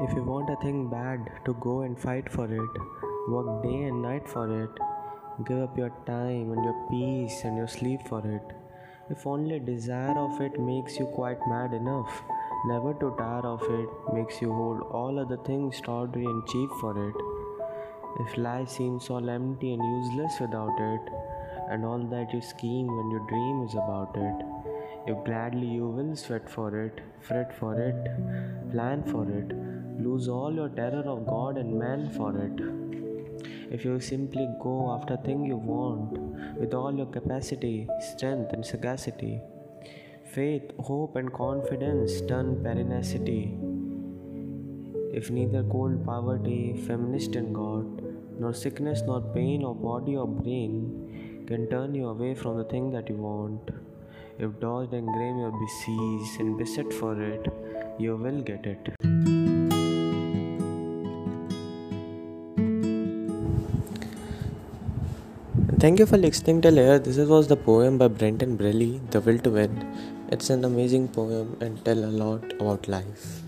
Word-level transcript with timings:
If 0.00 0.14
you 0.14 0.22
want 0.22 0.50
a 0.50 0.56
thing 0.56 0.88
bad, 0.88 1.30
to 1.44 1.54
go 1.54 1.80
and 1.80 1.98
fight 1.98 2.30
for 2.30 2.44
it. 2.44 2.80
Work 3.28 3.62
day 3.62 3.82
and 3.84 4.02
night 4.02 4.28
for 4.28 4.46
it. 4.62 4.70
Give 5.46 5.58
up 5.58 5.76
your 5.76 5.92
time 6.06 6.52
and 6.52 6.64
your 6.64 6.86
peace 6.90 7.42
and 7.44 7.56
your 7.56 7.68
sleep 7.68 8.00
for 8.08 8.20
it. 8.24 8.54
If 9.10 9.26
only 9.26 9.58
desire 9.58 10.18
of 10.18 10.40
it 10.40 10.60
makes 10.60 10.98
you 10.98 11.06
quite 11.06 11.38
mad 11.48 11.72
enough, 11.72 12.22
never 12.66 12.92
to 12.94 13.14
tire 13.18 13.46
of 13.46 13.62
it 13.62 13.88
makes 14.12 14.42
you 14.42 14.52
hold 14.52 14.82
all 14.92 15.18
other 15.18 15.38
things 15.38 15.80
tawdry 15.80 16.24
and 16.24 16.46
cheap 16.46 16.70
for 16.80 16.92
it. 17.08 17.14
If 18.20 18.36
life 18.36 18.68
seems 18.68 19.08
all 19.10 19.30
empty 19.30 19.72
and 19.74 19.82
useless 19.82 20.40
without 20.40 20.78
it, 20.78 21.12
and 21.70 21.84
all 21.84 21.98
that 21.98 22.32
you 22.34 22.40
scheme 22.40 22.88
and 22.88 23.12
you 23.12 23.24
dream 23.28 23.62
is 23.62 23.74
about 23.74 24.16
it, 24.16 24.77
if 25.12 25.24
gladly 25.24 25.66
you 25.66 25.86
will 25.88 26.14
sweat 26.14 26.48
for 26.54 26.68
it, 26.84 27.00
fret 27.26 27.52
for 27.58 27.74
it, 27.80 28.08
plan 28.72 29.02
for 29.10 29.24
it, 29.38 29.54
lose 30.06 30.28
all 30.28 30.54
your 30.54 30.68
terror 30.68 31.04
of 31.12 31.26
God 31.26 31.56
and 31.56 31.78
man 31.78 32.10
for 32.16 32.30
it. 32.46 32.60
If 33.70 33.84
you 33.84 34.00
simply 34.00 34.46
go 34.62 34.92
after 34.92 35.16
thing 35.16 35.44
you 35.44 35.56
want 35.56 36.18
with 36.58 36.74
all 36.74 36.94
your 36.94 37.06
capacity, 37.06 37.88
strength 38.12 38.52
and 38.52 38.64
sagacity, 38.64 39.40
faith, 40.34 40.70
hope 40.78 41.16
and 41.16 41.32
confidence 41.32 42.20
turn 42.22 42.62
pertinacity. 42.62 43.58
If 45.12 45.30
neither 45.30 45.62
cold 45.64 46.04
poverty, 46.04 46.84
feminist 46.86 47.34
and 47.34 47.54
God, 47.54 48.02
nor 48.38 48.52
sickness, 48.52 49.02
nor 49.06 49.20
pain, 49.34 49.64
or 49.64 49.74
body 49.74 50.16
or 50.16 50.28
brain 50.28 51.44
can 51.48 51.68
turn 51.70 51.94
you 51.94 52.08
away 52.08 52.34
from 52.34 52.58
the 52.58 52.64
thing 52.64 52.90
that 52.92 53.08
you 53.08 53.16
want. 53.16 53.70
If 54.40 54.60
dodged 54.60 54.92
and 54.92 55.08
grime 55.08 55.38
you 55.40 55.52
besiege 55.60 56.38
and 56.38 56.56
beset 56.56 56.92
for 56.92 57.20
it, 57.20 57.48
you 57.98 58.14
will 58.16 58.40
get 58.40 58.66
it. 58.66 58.90
Thank 65.80 65.98
you 65.98 66.06
for 66.06 66.16
listening 66.16 66.60
till 66.60 66.74
here. 66.74 67.00
This 67.00 67.18
was 67.18 67.48
the 67.48 67.56
poem 67.56 67.98
by 67.98 68.06
Brenton 68.06 68.56
Braley, 68.56 69.00
The 69.10 69.20
Will 69.20 69.40
to 69.40 69.50
Win. 69.50 69.74
It's 70.30 70.50
an 70.50 70.64
amazing 70.64 71.08
poem 71.08 71.56
and 71.60 71.84
tell 71.84 71.98
a 71.98 72.12
lot 72.22 72.52
about 72.60 72.86
life. 72.86 73.42